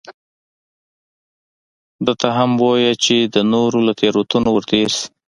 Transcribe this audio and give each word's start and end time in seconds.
ده 2.05 2.13
ته 2.19 2.27
هم 2.37 2.49
بویه 2.59 2.93
چې 3.03 3.15
د 3.33 3.35
نورو 3.53 3.79
له 3.87 3.93
تېروتنو 3.99 4.49
ورتېر 4.53 4.89
شي. 4.97 5.05